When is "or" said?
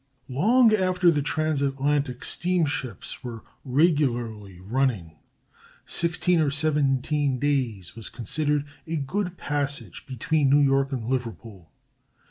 6.39-6.49